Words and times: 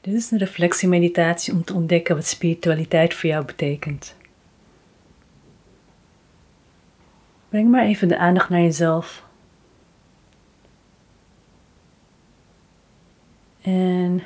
Dit 0.00 0.14
is 0.14 0.30
een 0.30 0.38
reflectiemeditatie 0.38 1.52
om 1.52 1.64
te 1.64 1.74
ontdekken 1.74 2.14
wat 2.14 2.26
spiritualiteit 2.26 3.14
voor 3.14 3.30
jou 3.30 3.44
betekent. 3.44 4.16
Breng 7.48 7.70
maar 7.70 7.84
even 7.84 8.08
de 8.08 8.18
aandacht 8.18 8.48
naar 8.48 8.60
jezelf. 8.60 9.24
En 13.60 14.22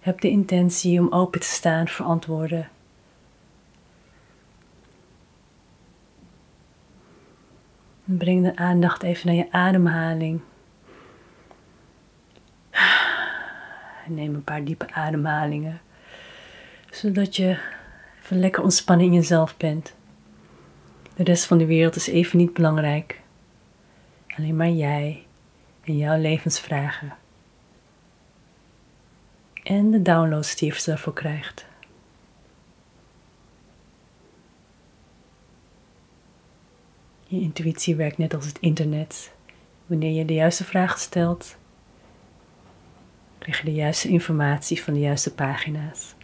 heb 0.00 0.20
de 0.20 0.28
intentie 0.28 1.00
om 1.00 1.12
open 1.12 1.40
te 1.40 1.46
staan 1.46 1.88
voor 1.88 2.06
antwoorden. 2.06 2.70
En 8.06 8.16
breng 8.16 8.44
de 8.44 8.56
aandacht 8.56 9.02
even 9.02 9.26
naar 9.26 9.36
je 9.36 9.52
ademhaling. 9.52 10.40
Neem 14.06 14.34
een 14.34 14.44
paar 14.44 14.64
diepe 14.64 14.92
ademhalingen, 14.92 15.80
zodat 16.90 17.36
je 17.36 17.58
even 18.22 18.38
lekker 18.38 18.62
ontspannen 18.62 19.06
in 19.06 19.12
jezelf 19.12 19.56
bent. 19.56 19.94
De 21.14 21.22
rest 21.24 21.44
van 21.44 21.58
de 21.58 21.66
wereld 21.66 21.96
is 21.96 22.06
even 22.06 22.38
niet 22.38 22.52
belangrijk. 22.52 23.20
Alleen 24.36 24.56
maar 24.56 24.70
jij 24.70 25.26
en 25.84 25.96
jouw 25.96 26.18
levensvragen. 26.18 27.16
En 29.62 29.90
de 29.90 30.02
downloads 30.02 30.56
die 30.56 30.74
je 30.74 30.82
daarvoor 30.84 31.12
krijgt. 31.12 31.66
Je 37.26 37.40
intuïtie 37.40 37.96
werkt 37.96 38.18
net 38.18 38.34
als 38.34 38.46
het 38.46 38.58
internet. 38.58 39.32
Wanneer 39.86 40.12
je 40.12 40.24
de 40.24 40.34
juiste 40.34 40.64
vragen 40.64 41.00
stelt, 41.00 41.56
krijg 43.42 43.58
je 43.58 43.64
de 43.64 43.74
juiste 43.74 44.08
informatie 44.08 44.82
van 44.82 44.94
de 44.94 45.00
juiste 45.00 45.34
pagina's. 45.34 46.14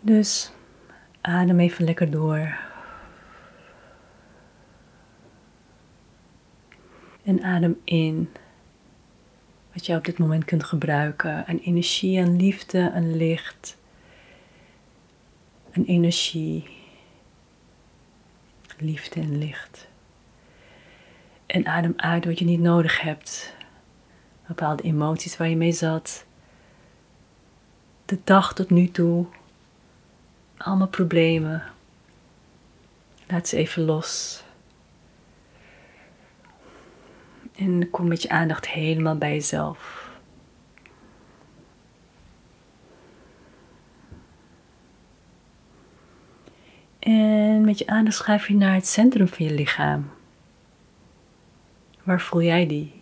Dus 0.00 0.52
adem 1.20 1.60
even 1.60 1.84
lekker 1.84 2.10
door. 2.10 2.58
En 7.22 7.42
adem 7.42 7.80
in 7.84 8.30
wat 9.72 9.86
je 9.86 9.96
op 9.96 10.04
dit 10.04 10.18
moment 10.18 10.44
kunt 10.44 10.64
gebruiken. 10.64 11.44
Een 11.46 11.60
energie, 11.60 12.18
een 12.18 12.36
liefde, 12.36 12.90
een 12.94 13.16
licht. 13.16 13.78
Een 15.70 15.84
energie, 15.84 16.64
liefde 18.78 19.20
en 19.20 19.38
licht. 19.38 19.88
En 21.46 21.66
adem 21.66 21.92
uit 21.96 22.24
wat 22.24 22.38
je 22.38 22.44
niet 22.44 22.60
nodig 22.60 23.00
hebt 23.00 23.58
bepaalde 24.54 24.82
emoties 24.82 25.36
waar 25.36 25.48
je 25.48 25.56
mee 25.56 25.72
zat. 25.72 26.24
De 28.04 28.18
dag 28.24 28.54
tot 28.54 28.70
nu 28.70 28.90
toe. 28.90 29.26
Allemaal 30.56 30.88
problemen. 30.88 31.62
Laat 33.26 33.48
ze 33.48 33.56
even 33.56 33.82
los. 33.82 34.42
En 37.56 37.90
kom 37.90 38.08
met 38.08 38.22
je 38.22 38.28
aandacht 38.28 38.68
helemaal 38.68 39.16
bij 39.16 39.32
jezelf. 39.32 40.08
En 46.98 47.64
met 47.64 47.78
je 47.78 47.86
aandacht 47.86 48.16
schuif 48.16 48.48
je 48.48 48.54
naar 48.54 48.74
het 48.74 48.86
centrum 48.86 49.28
van 49.28 49.46
je 49.46 49.54
lichaam. 49.54 50.10
Waar 52.02 52.20
voel 52.20 52.42
jij 52.42 52.66
die? 52.66 52.99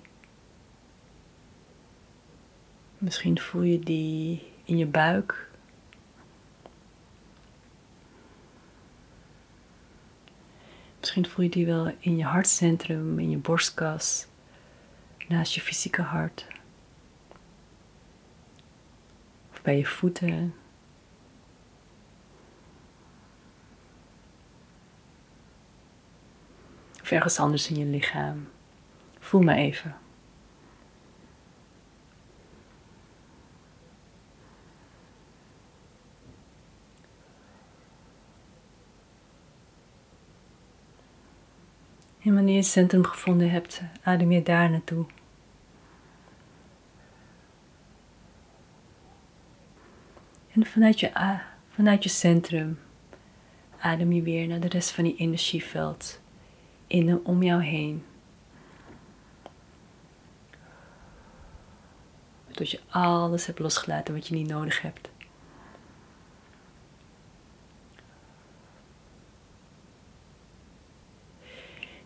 Misschien 3.08 3.40
voel 3.40 3.62
je 3.62 3.78
die 3.78 4.52
in 4.64 4.76
je 4.76 4.86
buik. 4.86 5.50
Misschien 10.98 11.26
voel 11.26 11.44
je 11.44 11.50
die 11.50 11.66
wel 11.66 11.94
in 11.98 12.16
je 12.16 12.24
hartcentrum, 12.24 13.18
in 13.18 13.30
je 13.30 13.36
borstkas, 13.36 14.26
naast 15.28 15.54
je 15.54 15.60
fysieke 15.60 16.02
hart. 16.02 16.47
Of 19.52 19.62
bij 19.62 19.76
je 19.76 19.86
voeten. 19.86 20.54
Of 27.02 27.10
ergens 27.10 27.38
anders 27.38 27.70
in 27.70 27.76
je 27.76 27.84
lichaam. 27.84 28.48
Voel 29.18 29.42
maar 29.42 29.56
even. 29.56 29.97
En 42.28 42.34
wanneer 42.34 42.53
je 42.53 42.61
het 42.61 42.69
centrum 42.69 43.05
gevonden 43.05 43.50
hebt, 43.50 43.83
adem 44.03 44.31
je 44.33 44.43
daar 44.43 44.71
naartoe. 44.71 45.06
En 50.53 50.66
vanuit 50.66 51.00
je, 51.00 51.39
vanuit 51.69 52.03
je 52.03 52.09
centrum 52.09 52.78
adem 53.81 54.12
je 54.12 54.22
weer 54.22 54.47
naar 54.47 54.61
de 54.61 54.69
rest 54.69 54.91
van 54.91 55.05
je 55.05 55.16
energieveld 55.16 56.21
in 56.87 57.09
en 57.09 57.25
om 57.25 57.43
jou 57.43 57.62
heen. 57.62 58.05
Tot 62.50 62.71
je 62.71 62.81
alles 62.89 63.47
hebt 63.47 63.59
losgelaten 63.59 64.15
wat 64.15 64.27
je 64.27 64.34
niet 64.34 64.49
nodig 64.49 64.83
hebt. 64.83 65.10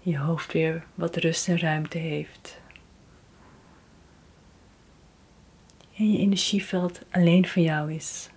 Je 0.03 0.19
hoofd 0.19 0.53
weer 0.53 0.85
wat 0.95 1.17
rust 1.17 1.49
en 1.49 1.59
ruimte 1.59 1.99
heeft. 1.99 2.61
En 5.97 6.13
je 6.13 6.19
energieveld 6.19 7.03
alleen 7.11 7.47
van 7.47 7.63
jou 7.63 7.93
is 7.93 8.31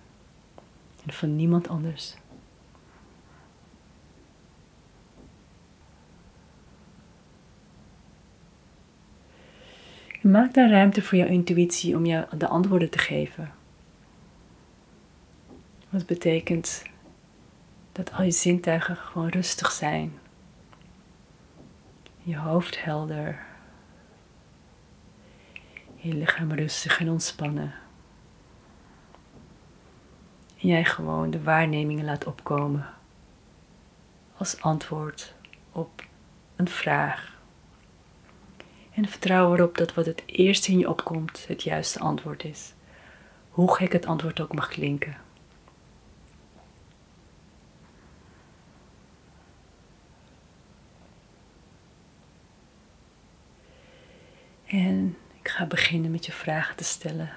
en 1.06 1.12
van 1.12 1.36
niemand 1.36 1.68
anders. 1.68 2.16
maak 10.30 10.54
daar 10.54 10.70
ruimte 10.70 11.02
voor 11.02 11.18
jouw 11.18 11.28
intuïtie 11.28 11.96
om 11.96 12.06
jou 12.06 12.36
de 12.36 12.46
antwoorden 12.48 12.90
te 12.90 12.98
geven. 12.98 13.52
Wat 15.88 16.06
betekent 16.06 16.82
dat 17.92 18.12
al 18.12 18.22
je 18.22 18.30
zintuigen 18.30 18.96
gewoon 18.96 19.28
rustig 19.28 19.70
zijn 19.70 20.12
je 22.26 22.36
hoofd 22.36 22.84
helder, 22.84 23.46
je 25.94 26.14
lichaam 26.14 26.52
rustig 26.52 27.00
en 27.00 27.10
ontspannen. 27.10 27.74
En 30.60 30.68
jij 30.68 30.84
gewoon 30.84 31.30
de 31.30 31.42
waarnemingen 31.42 32.04
laat 32.04 32.24
opkomen 32.24 32.86
als 34.36 34.60
antwoord 34.60 35.34
op 35.72 36.02
een 36.56 36.68
vraag. 36.68 37.38
En 38.92 39.08
vertrouw 39.08 39.54
erop 39.54 39.76
dat 39.76 39.94
wat 39.94 40.06
het 40.06 40.22
eerst 40.26 40.68
in 40.68 40.78
je 40.78 40.88
opkomt 40.88 41.46
het 41.48 41.62
juiste 41.62 41.98
antwoord 41.98 42.44
is. 42.44 42.74
Hoe 43.50 43.74
gek 43.74 43.92
het 43.92 44.06
antwoord 44.06 44.40
ook 44.40 44.54
mag 44.54 44.68
klinken. 44.68 45.16
En 54.66 55.16
ik 55.40 55.48
ga 55.48 55.66
beginnen 55.66 56.10
met 56.10 56.26
je 56.26 56.32
vragen 56.32 56.76
te 56.76 56.84
stellen. 56.84 57.30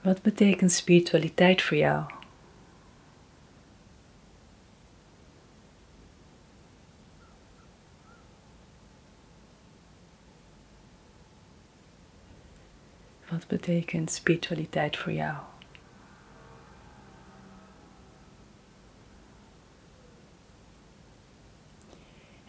Wat 0.00 0.22
betekent 0.22 0.72
spiritualiteit 0.72 1.62
voor 1.62 1.76
jou? 1.76 2.04
Wat 13.28 13.46
betekent 13.46 14.10
spiritualiteit 14.10 14.96
voor 14.96 15.12
jou? 15.12 15.36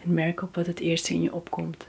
En 0.02 0.14
merk 0.14 0.42
op 0.42 0.54
wat 0.54 0.66
het 0.66 0.80
eerste 0.80 1.14
in 1.14 1.22
je 1.22 1.32
opkomt. 1.32 1.86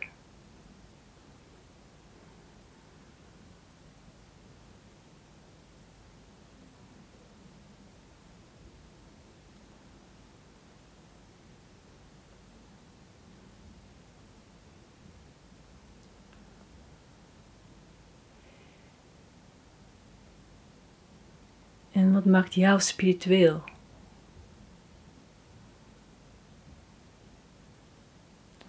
En 21.92 22.14
wat 22.14 22.26
maakt 22.26 22.54
jou 22.54 22.80
spiritueel? 22.80 23.64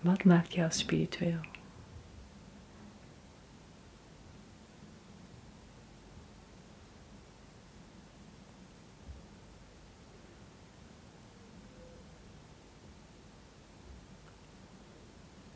Wat 0.02 0.24
maakt 0.24 0.54
jou 0.54 0.70
spiritueel? 0.70 1.40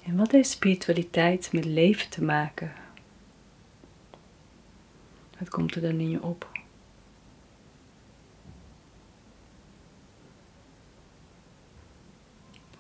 En 0.05 0.17
wat 0.17 0.33
heeft 0.33 0.51
spiritualiteit 0.51 1.53
met 1.53 1.65
leven 1.65 2.11
te 2.11 2.25
maken? 2.25 2.73
Wat 5.39 5.49
komt 5.49 5.75
er 5.75 5.81
dan 5.81 6.01
in 6.01 6.11
je 6.11 6.23
op? 6.23 6.56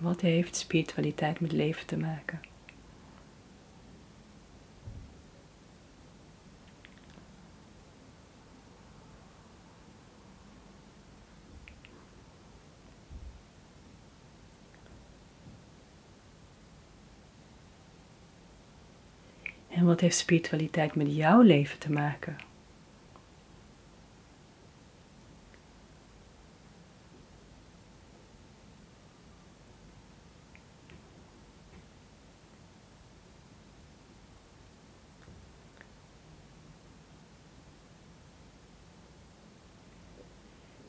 Wat 0.07 0.21
heeft 0.21 0.57
spiritualiteit 0.57 1.41
met 1.41 1.53
leven 1.53 1.87
te 1.87 1.97
maken? 1.97 2.41
En 19.69 19.85
wat 19.85 20.01
heeft 20.01 20.17
spiritualiteit 20.17 20.95
met 20.95 21.15
jouw 21.15 21.41
leven 21.41 21.79
te 21.79 21.93
maken? 21.93 22.46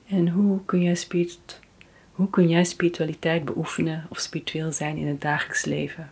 En 0.07 0.29
hoe 0.29 0.65
kun, 0.65 0.81
jij 0.81 1.05
hoe 2.11 2.29
kun 2.29 2.49
jij 2.49 2.63
spiritualiteit 2.63 3.45
beoefenen 3.45 4.05
of 4.09 4.19
spiritueel 4.19 4.71
zijn 4.71 4.97
in 4.97 5.07
het 5.07 5.21
dagelijks 5.21 5.65
leven? 5.65 6.11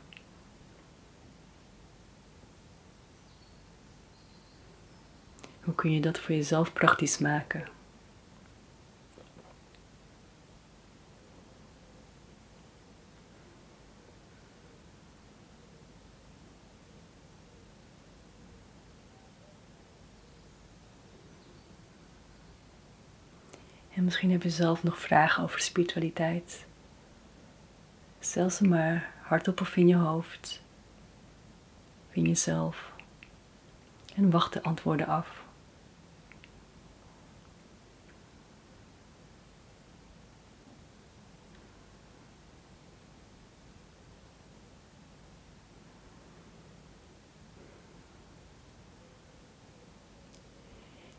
Hoe 5.63 5.75
kun 5.75 5.91
je 5.91 5.99
dat 5.99 6.19
voor 6.19 6.35
jezelf 6.35 6.73
praktisch 6.73 7.17
maken? 7.17 7.74
En 23.95 24.03
misschien 24.03 24.31
heb 24.31 24.43
je 24.43 24.49
zelf 24.49 24.83
nog 24.83 24.99
vragen 24.99 25.43
over 25.43 25.59
spiritualiteit. 25.59 26.65
Stel 28.19 28.49
ze 28.49 28.67
maar 28.67 29.11
hardop 29.21 29.61
of 29.61 29.75
in 29.75 29.87
je 29.87 29.95
hoofd, 29.95 30.61
of 32.09 32.15
in 32.15 32.23
jezelf. 32.23 32.91
En 34.15 34.29
wacht 34.29 34.53
de 34.53 34.63
antwoorden 34.63 35.07
af. 35.07 35.43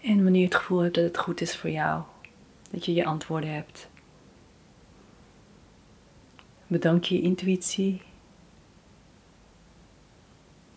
En 0.01 0.23
wanneer 0.23 0.41
je 0.41 0.47
het 0.47 0.55
gevoel 0.55 0.79
hebt 0.79 0.95
dat 0.95 1.05
het 1.05 1.19
goed 1.19 1.41
is 1.41 1.57
voor 1.57 1.71
jou, 1.71 2.03
dat 2.77 2.85
je 2.85 2.95
je 2.95 3.05
antwoorden 3.05 3.53
hebt. 3.53 3.89
Bedank 6.67 7.05
je 7.05 7.21
intuïtie 7.21 8.03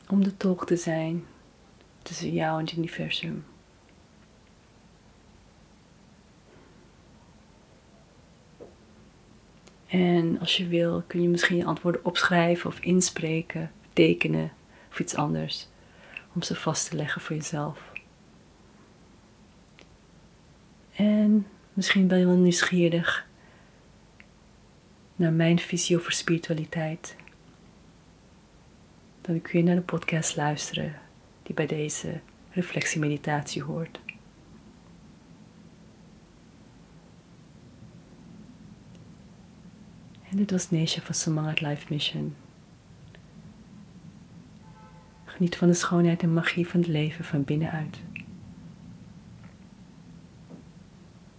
om 0.07 0.23
de 0.23 0.37
tolk 0.37 0.65
te 0.65 0.75
zijn 0.75 1.25
tussen 2.01 2.33
jou 2.33 2.59
en 2.59 2.65
het 2.65 2.77
universum. 2.77 3.45
En 9.87 10.39
als 10.39 10.57
je 10.57 10.67
wil, 10.67 11.03
kun 11.07 11.21
je 11.21 11.27
misschien 11.27 11.57
je 11.57 11.65
antwoorden 11.65 12.05
opschrijven 12.05 12.69
of 12.69 12.79
inspreken, 12.79 13.71
tekenen 13.93 14.51
of 14.89 14.99
iets 14.99 15.15
anders, 15.15 15.67
om 16.33 16.41
ze 16.41 16.55
vast 16.55 16.89
te 16.89 16.95
leggen 16.95 17.21
voor 17.21 17.35
jezelf. 17.35 17.91
En 20.95 21.47
misschien 21.74 22.07
ben 22.07 22.19
je 22.19 22.25
wel 22.25 22.38
nieuwsgierig 22.38 23.27
naar 25.16 25.33
mijn 25.33 25.60
visie 25.60 25.98
over 25.98 26.12
spiritualiteit. 26.12 27.16
Dan 29.21 29.42
kun 29.42 29.60
je 29.60 29.66
naar 29.66 29.75
de 29.75 29.81
podcast 29.81 30.36
luisteren 30.36 31.00
die 31.44 31.56
bij 31.56 31.66
deze 31.66 32.19
reflectiemeditatie 32.51 33.63
hoort. 33.63 34.00
En 40.30 40.38
dit 40.38 40.51
was 40.51 40.69
Nesha 40.69 41.01
van 41.01 41.16
Samangat 41.16 41.62
Life 41.62 41.86
Mission. 41.89 42.36
Geniet 45.25 45.56
van 45.56 45.68
de 45.68 45.74
schoonheid 45.74 46.21
en 46.21 46.33
magie 46.33 46.68
van 46.68 46.80
het 46.80 46.89
leven 46.89 47.25
van 47.25 47.44
binnenuit. 47.44 47.98